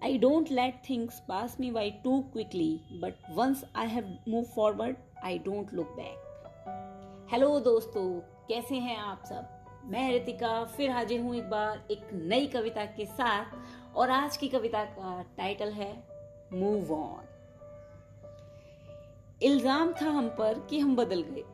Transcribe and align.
I 0.00 0.16
don't 0.16 0.48
let 0.48 0.86
things 0.86 1.20
pass 1.28 1.58
me 1.58 1.72
by 1.72 1.90
too 2.04 2.24
quickly, 2.32 2.80
but 3.00 3.14
once 3.34 3.64
I 3.74 3.86
have 3.86 4.04
moved 4.26 4.50
forward, 4.50 4.96
I 5.20 5.38
don't 5.38 5.72
look 5.72 5.96
back. 5.96 6.18
Hello 7.32 7.58
दोस्तों 7.60 8.04
कैसे 8.48 8.76
हैं 8.76 8.96
आप 8.96 9.24
सब? 9.28 9.48
मैं 9.90 10.10
रितिका 10.12 10.64
फिर 10.76 10.90
हाजिर 10.90 11.20
हूँ 11.20 11.34
एक 11.36 11.50
बार 11.50 11.82
एक 11.90 12.08
नई 12.14 12.46
कविता 12.46 12.84
के 12.84 13.06
साथ 13.06 13.96
और 13.96 14.10
आज 14.10 14.36
की 14.36 14.48
कविता 14.48 14.84
का 14.84 15.20
टाइटल 15.38 15.72
है 15.72 15.92
मूव 16.52 16.92
ऑन 16.94 17.26
इल्ज़ाम 19.42 19.92
था 20.02 20.10
हम 20.10 20.28
पर 20.38 20.66
कि 20.70 20.78
हम 20.78 20.96
बदल 20.96 21.22
गए। 21.22 21.44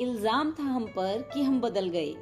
इल्ज़ाम 0.00 0.54
था 0.58 0.62
हम 0.62 0.86
पर 0.96 1.30
कि 1.34 1.42
हम 1.42 1.60
बदल 1.60 1.88
गए। 1.88 2.14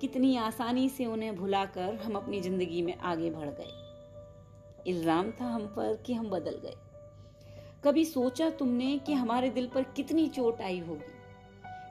कितनी 0.00 0.36
आसानी 0.36 0.88
से 0.88 1.06
उन्हें 1.06 1.36
भुलाकर 1.36 1.94
हम 2.04 2.16
अपनी 2.16 2.40
ज़िंदगी 2.40 2.82
में 2.82 2.96
आगे 2.96 3.30
बढ़ 3.30 3.48
गए। 3.50 3.84
इल्ज़ाम 4.86 5.30
था 5.30 5.44
हम 5.44 5.66
पर 5.66 6.02
कि 6.06 6.12
हम 6.12 6.30
बदल 6.30 6.58
गए। 6.62 6.74
कभी 7.84 8.04
सोचा 8.04 8.50
तुमने 8.50 8.98
कि 8.98 9.12
हमारे 9.12 9.50
दिल 9.50 9.66
पर 9.66 9.82
कितनी 9.82 10.28
चोट 10.28 10.60
आई 10.60 10.78
होगी? 10.78 11.14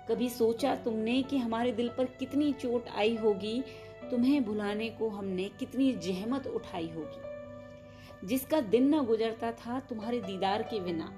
कभी 0.10 0.30
सोचा 0.30 0.76
तुमने 0.76 1.24
कि 1.24 1.38
हमारे 1.38 1.72
दिल 1.72 1.90
पर 1.90 2.06
कितनी 2.06 2.54
चोट 2.54 2.88
आई 2.88 3.16
होगी? 3.16 3.64
तुम्हें 4.12 4.46
भुलाने 4.46 4.90
को 4.90 5.10
हमने 5.10 5.44
कितनी 5.44 5.94
जहमत 5.94 6.48
उठाई 6.48 6.90
होगी? 6.90 8.28
जिसका 8.28 8.62
दिन 8.62 8.96
न 8.96 9.06
गुजरता 9.06 9.52
था 9.52 9.80
तुम्हारे 9.80 10.22
दीदार 10.22 10.64
के 10.64 10.80
बिना। 10.80 11.14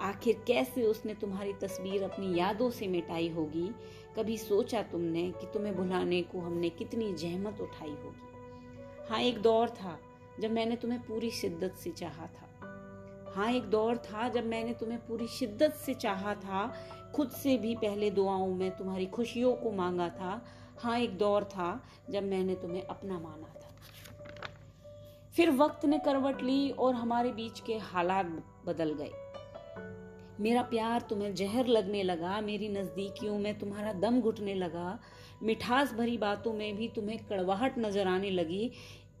आखिर 0.00 0.44
कैसे 0.46 0.82
उसने 0.82 1.14
तुम्हारी 1.14 1.52
तस्वीर 1.52 2.02
अपनी 2.02 2.38
यादों 2.38 2.70
से 2.70 2.88
मिटाई 2.88 3.28
होगी? 3.28 3.70
कभी 4.16 4.38
सोचा 4.38 4.82
तुमने 4.82 5.30
कि 5.30 5.46
तुम्हें 5.46 5.76
भुलाने 5.76 6.22
को 6.22 6.40
हमने 6.40 6.68
कितनी 6.68 7.12
जहमत 7.12 7.60
उठाई 7.60 7.90
होगी? 7.90 8.28
हाँ 9.10 9.20
एक 9.20 9.42
दौर 9.42 9.68
था। 9.68 9.98
जब 10.40 10.50
मैंने 10.50 10.76
तुम्हें 10.76 11.00
पूरी 11.00 11.30
शिद्दत 11.30 11.74
से 11.74 11.90
चाहा 11.90 12.26
था। 12.26 12.46
हाँ 13.34 13.50
एक 13.52 13.64
दौर 13.70 13.96
था 13.96 14.28
जब 14.28 14.46
मैंने 14.46 14.72
तुम्हें 14.72 14.98
पूरी 14.98 15.26
शिद्दत 15.28 15.74
से 15.74 15.94
चाहा 15.94 16.34
था। 16.34 16.72
खुद 17.14 17.30
से 17.30 17.56
भी 17.58 17.74
पहले 17.76 18.10
दुआओं 18.10 18.54
में 18.54 18.70
तुम्हारी 18.70 19.06
खुशियों 19.06 19.52
को 19.52 19.72
मांगा 19.72 20.08
था। 20.08 20.42
हाँ 20.78 20.98
एक 20.98 21.16
दौर 21.18 21.44
था 21.44 21.80
जब 22.10 22.22
मैंने 22.22 22.54
तुम्हें 22.54 22.82
अपना 22.82 23.18
माना 23.18 23.54
था। 23.54 23.66
फिर 25.36 25.50
वक्त 25.50 25.84
ने 25.84 25.98
करवट 25.98 26.42
ली 26.42 26.70
और 26.70 26.94
हमारे 26.94 27.32
बीच 27.32 27.60
के 27.60 27.78
हालात 27.78 28.26
बदल 28.66 28.92
गए। 28.92 29.10
मेरा 30.40 30.62
प्यार 30.62 31.00
तुम्हें 31.00 31.34
जहर 31.34 31.66
लगने 31.66 32.02
लगा, 32.02 32.40
मेरी 32.40 32.68
नज़दीकियों 32.68 33.38
में 33.38 33.58
तुम्हारा 33.58 33.92
दम 33.92 34.20
घुटने 34.20 34.54
लगा। 34.54 34.98
मिठास 35.42 35.92
भरी 35.92 36.16
बातों 36.18 36.52
में 36.52 36.76
भी 36.76 36.88
तुम्हें 36.88 37.18
कड़वाहट 37.26 37.78
नज़र 37.78 38.06
आने 38.06 38.30
लगी। 38.30 38.70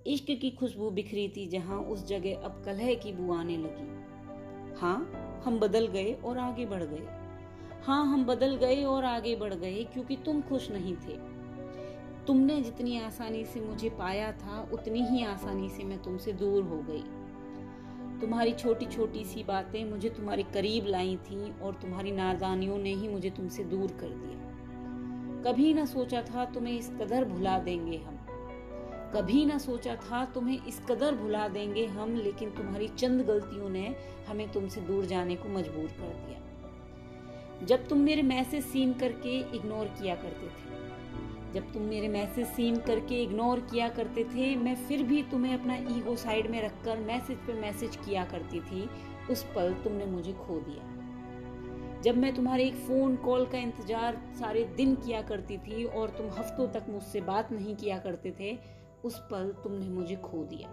इश्क 0.08 0.26
की 0.40 0.50
खुशबू 0.50 0.90
बिखरी 0.90 1.28
थी 1.28 1.46
जहाँ 1.46 1.78
उस 1.78 2.06
जगह 2.08 2.34
अब 2.34 2.62
कलह 2.64 2.94
की 2.94 3.12
बू 3.12 3.32
आने 3.32 3.56
लगी। 3.56 3.88
हाँ 4.80 5.12
हम 5.44 5.58
बदल 5.58 5.86
गए 5.86 6.12
और 6.12 6.38
आगे 6.38 6.66
बढ़ 6.66 6.82
गए। 6.82 7.06
हाँ 7.82 8.06
हम 8.06 8.24
बदल 8.24 8.56
गए 8.56 8.84
और 8.84 9.04
आगे 9.04 9.36
बढ़ 9.36 9.54
गए 9.54 9.84
क्योंकि 9.84 10.16
तुम 10.16 10.40
खुश 10.42 10.70
नहीं 10.70 10.96
थे। 10.96 11.16
तुमने 12.26 12.60
जितनी 12.60 13.00
आसानी 13.00 13.44
से 13.44 13.60
मुझे 13.60 13.88
पाया 13.90 14.32
था, 14.32 14.70
उतनी 14.72 15.02
ही 15.02 15.24
आसानी 15.24 15.68
से 15.68 15.84
मैं 15.84 16.02
तुमसे 16.02 16.32
दूर 16.32 16.62
हो 16.62 16.82
गई। 16.90 17.02
तुम्हारी 18.20 18.52
छोटी 18.52 18.86
छोटी 18.86 19.24
सी 19.24 19.44
बातें 19.44 19.84
मुझे 19.84 20.08
तुम्हारे 20.08 20.42
करीब 20.42 20.86
लाई 20.86 21.16
थी 21.16 21.60
और 21.60 21.74
तुम्हारी 21.74 22.12
नादानियों 22.12 22.78
ने 22.78 22.94
ही 22.94 23.08
मुझे 23.08 23.30
तुमसे 23.30 23.64
दूर 23.64 23.90
कर 24.00 24.08
दिया। 24.08 24.48
कभी 25.42 25.74
ना 25.74 25.84
सोचा 25.84 26.22
था 26.22 26.44
तुम्हें 26.44 26.78
इस 26.78 26.90
कदर 26.90 27.24
भुला 27.24 27.58
देंगे 27.58 27.96
हम। 27.96 28.17
कभी 29.14 29.44
ना 29.46 29.58
सोचा 29.58 29.94
था, 29.94 30.24
तुम्हें 30.24 30.66
इस 30.66 30.80
कदर 30.88 31.14
भुला 31.14 31.46
देंगे 31.48 31.86
हम, 31.86 32.14
लेकिन 32.16 32.50
तुम्हारी 32.50 32.88
चंद 32.88 33.24
गलतियों 33.26 33.68
ने 33.68 33.94
हमें 34.28 34.50
तुमसे 34.52 34.80
दूर 34.80 35.06
जाने 35.06 35.36
को 35.36 35.48
मजबूर 35.48 35.88
कर 35.90 36.14
दिया। 36.16 37.66
जब 37.66 37.88
तुम 37.88 37.98
मेरे 37.98 38.22
मैसेज 38.22 38.64
सीन 38.64 38.92
करके 38.92 39.38
इग्नोर 39.56 39.86
किया 40.00 40.14
करते 40.14 40.46
थे, 40.46 40.76
जब 41.54 41.72
तुम 41.72 41.82
मेरे 41.82 42.08
मैसेज 42.08 42.46
सीन 42.46 42.76
करके 42.78 43.22
इग्नोर 43.22 43.60
किया 43.60 43.88
करते 43.88 44.24
थे, 44.24 44.54
मैं 44.56 44.74
फिर 44.86 45.02
भी 45.02 45.22
तुम्हें 45.22 45.54
अपना 45.54 45.76
ईगो 45.96 46.16
साइड 46.16 46.50
में 46.50 46.60
रखकर 46.62 46.98
मैसेज 46.98 47.38
पे 47.38 47.60
मैसेज 47.60 47.96
किया 47.96 48.24
करती 48.24 48.60
थी, 48.60 48.88
उस 49.30 49.42
पल 49.54 49.74
तुमने 49.84 50.06
मुझे 50.06 50.32
खो 50.32 50.60
दिया। 50.60 50.96
जब 52.02 52.16
मैं 52.16 52.34
तुम्हारे 52.34 52.64
एक 52.64 52.74
फ़ोन 52.78 53.16
कॉल 53.16 53.44
का 53.46 53.58
इंतज़ार 53.58 54.20
सारे 54.38 54.64
दिन 54.76 54.94
किया 54.96 55.22
करती 55.22 55.56
थी 55.58 55.84
और 55.84 56.10
तुम 56.10 56.26
हफ्तों 56.38 56.66
तक 56.68 56.86
मुझसे 56.88 57.20
बात 57.20 57.52
नहीं 57.52 57.76
किया 57.76 57.98
करते 57.98 58.34
थे 58.40 58.52
उस 59.04 59.18
पल 59.18 59.54
तुमने 59.62 59.88
मुझे 59.88 60.16
खो 60.16 60.44
दिया। 60.44 60.70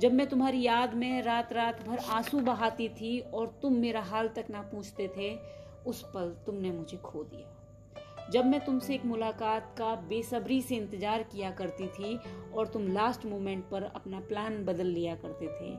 जब 0.00 0.12
मैं 0.12 0.28
तुम्हारी 0.28 0.62
याद 0.62 0.94
में 0.94 1.22
रात 1.22 1.52
रात 1.52 1.88
भर 1.88 1.98
आँसू 1.98 2.40
बहाती 2.40 2.88
थी 2.88 3.20
और 3.20 3.58
तुम 3.62 3.72
मेरा 3.72 4.00
हाल 4.00 4.28
तक 4.28 4.44
ना 4.50 4.62
पूछते 4.62 5.08
थे, 5.16 5.38
उस 5.86 6.02
पल 6.02 6.36
तुमने 6.46 6.70
मुझे 6.70 6.96
खो 6.96 7.24
दिया। 7.24 8.28
जब 8.30 8.46
मैं 8.46 8.64
तुमसे 8.64 8.94
एक 8.94 9.04
मुलाकात 9.04 9.74
का 9.78 9.94
बेसब्री 9.94 10.62
से 10.62 10.76
इंतज़ार 10.76 11.22
किया 11.22 11.50
करती 11.50 11.86
थी 11.86 12.18
और 12.54 12.66
तुम 12.66 12.88
लास्ट 12.88 13.26
मोमेंट 13.26 13.64
पर 13.70 13.82
अपना 13.82 14.20
प्लान 14.20 14.64
बदल 14.64 14.86
लिया 14.86 15.14
करते 15.14 15.46
थे, 15.46 15.74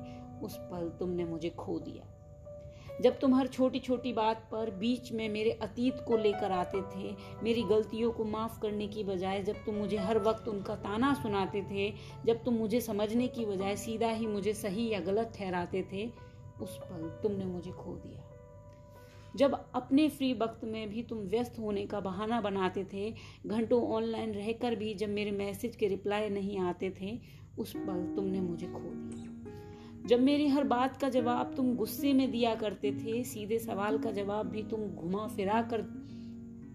उस 0.46 0.58
पल 0.58 0.90
तुमने 1.00 1.26
मुझे 1.26 1.50
खो 1.50 1.80
दिया। 1.80 2.06
जब 3.02 3.20
तुम 3.20 3.36
हर 3.36 3.48
छोटी 3.48 3.80
छोटी 3.80 4.14
बात 4.14 4.50
पर 4.52 4.72
बीच 4.72 5.12
में 5.12 5.30
मेरे 5.30 5.52
अतीत 5.52 5.96
को 6.08 6.18
लेकर 6.18 6.52
आते 6.52 6.82
थे, 6.82 7.16
मेरी 7.44 7.64
गलतियों 7.64 8.12
को 8.12 8.26
माफ़ 8.26 8.60
करने 8.60 8.88
की 8.88 9.04
बजाय, 9.04 9.44
जब 9.44 9.56
तुम 9.56 9.76
मुझे 9.76 9.98
हर 9.98 10.20
वक्त 10.20 10.48
उनका 10.48 10.76
ताना 10.76 11.14
सुनाते 11.14 11.62
थे, 11.72 11.94
जब 12.26 12.44
तुम 12.44 12.54
मुझे 12.54 12.82
समझने 12.82 13.28
की 13.28 13.46
बजाय 13.46 13.76
सीधा 13.76 14.10
ही 14.10 14.28
मुझे 14.28 14.54
सही 14.54 14.90
या 14.90 15.00
गलत 15.00 15.34
ठहराते 15.36 15.88
थे, 15.94 16.12
उस 16.62 16.78
पल 16.78 17.20
तुमने 17.24 17.46
मुझे 17.46 17.72
खो 17.72 17.94
दिया। 17.94 18.30
जब 19.36 19.66
अपने 19.76 20.10
फ्री 20.10 20.34
वक्त 20.34 20.64
में 20.64 20.90
भी 20.90 21.04
तुम 21.04 21.18
व्यस्त 21.18 21.60
होने 21.60 21.86
का 21.86 22.00
बहाना 22.00 22.42
बनाते 22.42 22.84
थे, 22.84 23.14
घंटों 23.48 23.90
ऑनलाइन 23.90 24.32
रहकर 24.32 24.76
भी 24.76 24.94
जब 24.94 25.10
मेरे 25.10 25.32
मैसेज 25.32 25.76
के 25.76 25.88
रिप्लाई 25.88 26.30
नहीं 26.30 26.60
आते 26.60 26.94
थे, 27.02 27.20
उस 27.60 27.74
पल 27.76 28.14
तुमने 28.16 28.42
मुझे 28.42 28.68
खो 28.68 28.93
जब 30.06 30.22
मेरी 30.22 30.48
हर 30.48 30.64
बात 30.64 30.98
का 30.98 31.10
जवाब 31.10 31.54
तुम 31.56 31.76
गुस्से 31.76 32.14
में 32.14 32.32
दिया 32.32 32.56
करते 32.56 32.92
थे, 32.92 33.24
सीधे 33.24 33.60
सवाल 33.60 33.98
का 33.98 34.12
जवाब 34.12 34.48
भी 34.48 34.64
तुम 34.64 34.80
घुमा 34.80 35.28
फिरा 35.28 35.62
कर 35.62 35.82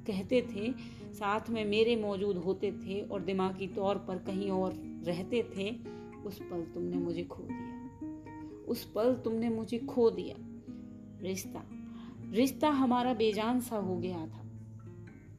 कहते 0.07 0.43
थे, 0.43 0.73
साथ 1.13 1.51
में 1.51 1.65
मेरे 1.65 1.97
मौजूद 1.97 2.37
होते 2.37 2.73
थे 2.73 3.01
और 3.01 3.23
दिमागी 3.23 3.67
तौर 3.67 3.97
पर 3.97 4.19
कहीं 4.19 4.51
और 4.51 4.73
रहते 5.05 5.43
थे, 5.57 5.77
उस 6.27 6.39
पल 6.39 6.63
तुमने 6.75 6.97
मुझे 6.97 7.25
खो 7.25 7.43
दिया। 7.43 7.79
उस 8.69 8.85
पल 8.85 9.15
तुमने 9.15 9.49
मुझे 9.49 9.79
खो 9.79 10.11
दिया। 10.11 10.37
रिश्ता 11.23 11.65
रिश्ता 12.31 12.69
हमारा 12.69 13.15
बेजान 13.15 13.61
सा 13.61 13.77
हो 13.77 13.97
गया 13.97 14.27
था। 14.27 14.48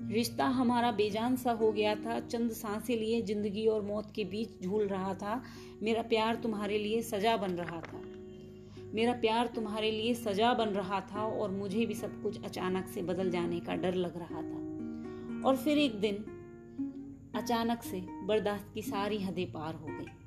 रिश्ता 0.09 0.45
हमारा 0.45 0.91
बेजान 0.91 1.35
सा 1.35 1.51
हो 1.51 1.71
गया 1.71 1.95
था, 1.95 2.19
चंद 2.19 2.51
साँसें 2.51 2.95
लिए 2.97 3.21
ज़िंदगी 3.21 3.67
और 3.67 3.81
मौत 3.81 4.11
के 4.15 4.23
बीच 4.23 4.49
झूल 4.63 4.87
रहा 4.87 5.13
था, 5.13 5.43
मेरा 5.83 6.01
प्यार 6.01 6.35
तुम्हारे 6.35 6.77
लिए 6.77 7.01
सजा 7.01 7.37
बन 7.37 7.51
रहा 7.51 7.81
था। 7.81 8.01
मेरा 8.93 9.13
प्यार 9.13 9.47
तुम्हारे 9.47 9.91
लिए 9.91 10.13
सजा 10.13 10.53
बन 10.53 10.69
रहा 10.69 10.99
था 11.01 11.25
और 11.25 11.51
मुझे 11.51 11.85
भी 11.85 11.93
सब 11.93 12.21
कुछ 12.21 12.43
अचानक 12.43 12.87
से 12.87 13.01
बदल 13.01 13.29
जाने 13.29 13.59
का 13.59 13.75
डर 13.75 13.93
लग 13.93 14.17
रहा 14.17 14.41
था। 14.41 15.47
और 15.47 15.55
फिर 15.55 15.77
एक 15.77 15.99
दिन, 15.99 16.15
अचानक 17.35 17.83
से 17.83 18.01
बर्दाश्त 18.01 18.73
की 18.73 18.81
सारी 18.81 19.19
हदें 19.23 19.51
पार 19.51 19.75
हो 19.75 19.87
गई। 19.87 20.18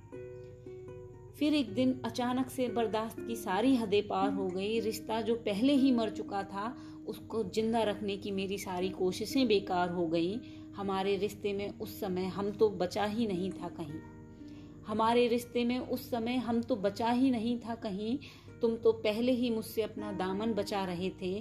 फिर 1.42 1.54
एक 1.54 1.72
दिन 1.74 2.00
अचानक 2.04 2.50
से 2.50 2.68
बर्दाश्त 2.68 3.16
की 3.20 3.36
सारी 3.36 3.74
हदें 3.76 4.06
पार 4.08 4.32
हो 4.32 4.46
गई। 4.48 4.80
रिश्ता 4.80 5.20
जो 5.20 5.34
पहले 5.34 5.72
ही 5.72 5.90
मर 5.92 6.10
चुका 6.10 6.42
था, 6.42 6.76
उसको 7.08 7.42
ज़िंदा 7.44 7.82
रखने 7.82 8.16
की 8.16 8.30
मेरी 8.30 8.58
सारी 8.58 8.90
कोशिशें 8.90 9.48
बेकार 9.48 9.90
हो 9.90 10.06
गई। 10.06 10.38
हमारे 10.76 11.16
रिश्ते 11.16 11.52
में 11.52 11.78
उस 11.78 12.00
समय 12.00 12.26
हम 12.26 12.50
तो 12.50 12.70
बचा 12.70 13.04
ही 13.04 13.26
नहीं 13.26 13.50
था 13.50 13.68
कहीं। 13.68 14.00
हमारे 14.86 15.26
रिश्ते 15.28 15.64
में 15.64 15.78
उस 15.78 16.10
समय 16.10 16.36
हम 16.36 16.60
तो 16.60 16.76
बचा 16.76 17.10
ही 17.10 17.30
नहीं 17.30 17.58
था 17.58 17.74
कहीं। 17.74 18.18
तुम 18.62 18.76
तो 18.76 18.92
पहले 18.92 19.32
ही 19.32 19.50
मुझसे 19.50 19.82
अपना 19.82 20.12
दामन 20.12 20.52
बचा 20.52 20.84
रहे 20.84 21.10
थे। 21.22 21.34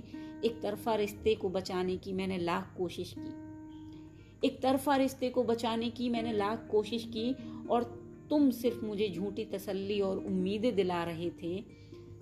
एक 0.45 0.59
तरफा 0.63 0.95
रिश्ते 0.95 1.35
को 1.35 1.49
बचाने 1.49 1.97
की 1.97 2.13
मैंने 2.13 2.37
लाख 2.37 2.73
कोशिश 2.77 3.15
की। 3.17 4.47
एक 4.47 4.61
तरफा 4.61 4.95
रिश्ते 4.95 5.29
को 5.29 5.43
बचाने 5.43 5.89
की 5.89 6.09
मैंने 6.09 6.33
लाख 6.33 6.67
कोशिश 6.71 7.03
की 7.03 7.35
और 7.69 8.00
तुम 8.31 8.49
सिर्फ़ 8.51 8.85
मुझे 8.85 9.09
झूठी 9.09 9.45
तसल्ली 9.45 10.01
और 10.01 10.17
उम्मीदें 10.17 10.75
दिला 10.75 11.03
रहे 11.03 11.29
थे 11.29 11.61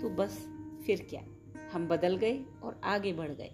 तो 0.01 0.09
बस 0.09 0.47
फिर 0.85 1.07
क्या? 1.09 1.21
हम 1.73 1.87
बदल 1.87 2.15
गए 2.17 2.39
और 2.63 2.81
आगे 2.83 3.13
बढ़ 3.13 3.31
गए। 3.31 3.51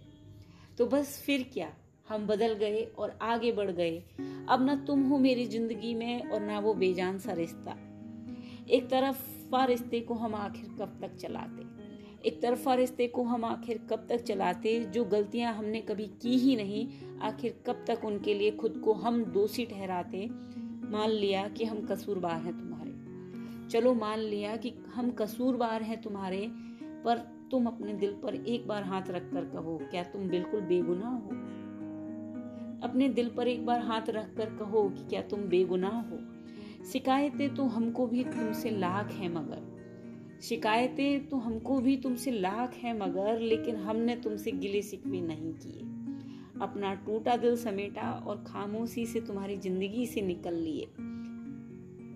तो 0.77 0.85
बस 0.85 1.21
फिर 1.25 1.49
क्या? 1.53 1.73
हम 2.09 2.27
बदल 2.27 2.53
गए 2.53 2.83
और 2.97 3.17
आगे 3.21 3.51
बढ़ 3.51 3.71
गए। 3.71 4.03
अब 4.49 4.65
ना 4.65 4.75
तुम 4.75 5.03
हो 5.03 5.17
मेरी 5.17 5.45
ज़िंदगी 5.45 5.93
में 5.93 6.29
और 6.29 6.41
ना 6.41 6.59
वो 6.59 6.73
बेजान 6.73 7.19
सा 7.19 7.33
रिश्ता। 7.33 7.77
एक 8.69 8.89
तरफा 8.89 9.65
रिश्ते 9.65 9.99
को 9.99 10.13
हम 10.13 10.35
आखिर 10.35 10.69
कब 10.79 10.97
तक 11.01 11.15
चलाते? 11.15 11.65
एक 12.27 12.41
तरफा 12.41 12.73
रिश्ते 12.73 13.07
को 13.07 13.23
हम 13.23 13.45
आखिर 13.45 13.77
कब 13.77 14.05
तक 14.09 14.23
चलाते 14.23 14.79
जो 14.85 15.05
गलतियाँ 15.05 15.53
हमने 15.53 15.81
कभी 15.81 16.07
की 16.21 16.37
ही 16.37 16.55
नहीं? 16.55 16.87
आखिर 17.19 17.63
कब 17.67 17.85
तक 17.87 18.05
उनके 18.05 18.33
लिए 18.33 18.51
खुद 18.51 18.81
को 18.85 18.93
हम 18.93 19.23
दोषी 19.25 19.65
ठहराते? 19.65 20.29
मान 20.83 21.09
लिया 21.09 21.47
कि 21.47 21.65
हम 21.65 21.81
कसूरबार 21.81 22.41
हैं 22.41 22.57
तुम्हारे। 22.57 22.95
चलो 23.67 23.93
मान 23.93 24.19
लिया 24.19 24.55
कि 24.55 24.73
हम 24.95 25.11
कसूरवार 25.11 25.81
हैं 25.81 26.01
तुम्हारे, 26.01 26.51
पर 27.05 27.17
तुम 27.51 27.65
अपने 27.65 27.93
दिल 27.93 28.11
पर 28.11 28.35
एक 28.35 28.67
बार 28.67 28.83
हाथ 28.83 29.01
रख 29.01 29.33
कर 29.33 29.45
कहो, 29.45 29.79
क्या 29.91 30.03
तुम 30.03 30.21
बिल्कुल 30.21 30.61
बेगुनाह 30.61 31.11
हो? 31.11 31.29
अपने 32.83 33.09
दिल 33.09 33.29
पर 33.29 33.47
एक 33.47 33.65
बार 33.65 33.79
हाथ 33.79 34.01
रख 34.09 34.35
कर 34.37 34.45
कहो 34.45 34.89
कि 34.89 35.03
क्या 35.09 35.21
तुम 35.21 35.39
बेगुनाह 35.39 36.01
हो? 36.01 36.19
शिकायतें 36.85 37.55
तो 37.55 37.63
हमको 37.63 38.07
भी 38.07 38.23
तुमसे 38.23 38.69
लाख 38.69 39.11
है 39.11 39.33
मगर। 39.33 39.75
शिकायतें 40.41 41.27
तो 41.27 41.37
हमको 41.37 41.79
भी 41.79 41.97
तुमसे 41.97 42.31
लाख 42.31 42.73
है 42.73 42.99
मगर, 42.99 43.39
लेकिन 43.39 43.75
हमने 43.75 44.15
तुमसे 44.15 44.51
गिले 44.51 44.81
शिकवे 44.81 45.21
नहीं 45.21 45.53
किए। 45.53 46.04
अपना 46.61 46.93
टूटा 46.95 47.35
दिल 47.37 47.55
समेटा 47.57 48.11
और 48.27 48.43
खामोशी 48.47 49.05
से 49.05 49.21
तुम्हारी 49.21 49.57
ज़िंदगी 49.57 50.05
से 50.05 50.21
निकल 50.21 50.53
लिए। 50.53 50.85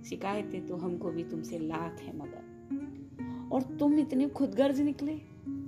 शिकायतें 0.10 0.66
तो 0.68 0.76
हमको 0.76 1.12
भी 1.12 1.24
तुमसे 1.24 1.60
लाख 1.60 2.00
है 2.02 2.18
मगर। 2.18 3.48
और 3.52 3.62
तुम 3.80 3.98
इतने 4.00 4.28
खुदगर्ज 4.30 4.80
निकले, 4.82 5.14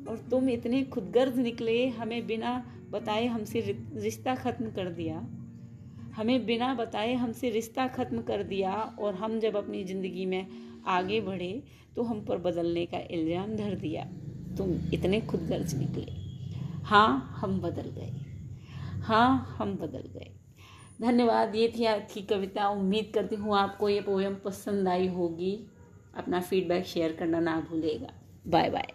और 0.09 0.25
तुम 0.31 0.49
इतने 0.49 0.83
खुदगर्ज 0.83 1.39
निकले, 1.39 1.87
हमें 1.89 2.25
बिना 2.27 2.63
बताए 2.91 3.25
हमसे 3.25 3.61
रिश्ता 3.95 4.35
खत्म 4.35 4.71
कर 4.71 4.89
दिया। 4.91 5.17
हमें 6.15 6.45
बिना 6.45 6.73
बताए 6.73 7.13
हमसे 7.13 7.49
रिश्ता 7.49 7.87
खत्म 7.87 8.21
कर 8.21 8.43
दिया, 8.43 8.71
और 8.99 9.15
हम 9.15 9.39
जब 9.39 9.55
अपनी 9.55 9.83
ज़िंदगी 9.83 10.25
में 10.25 10.47
आगे 10.87 11.21
बढ़े 11.21 11.63
तो 11.95 12.03
हम 12.03 12.21
पर 12.25 12.37
बदलने 12.37 12.85
का 12.85 12.99
इल्ज़ाम 13.11 13.55
धर 13.55 13.75
दिया। 13.75 14.03
तुम 14.57 14.73
इतने 14.93 15.21
खुदगर्ज 15.21 15.73
निकले। 15.75 16.11
हाँ 16.83 17.37
हम 17.37 17.59
बदल 17.61 17.89
गए। 17.89 18.11
हाँ 19.01 19.55
हम 19.57 19.75
बदल 19.75 20.09
गए। 20.13 20.31
धन्यवाद, 21.01 21.55
ये 21.55 21.73
थी 21.77 21.85
आपकी 21.85 22.21
कविता। 22.21 22.67
उम्मीद 22.69 23.11
करती 23.15 23.35
हूँ 23.35 23.57
आपको 23.57 23.89
ये 23.89 24.01
पोएम 24.01 24.35
पसंद 24.35 24.87
आई 24.87 25.07
होगी। 25.07 25.67
अपना 26.15 26.41
फीडबैक 26.41 26.85
शेयर 26.85 27.15
करना 27.19 27.39
ना 27.39 27.59
भूलेगा। 27.69 28.13
Bye 28.47 28.69
bye 28.69 28.93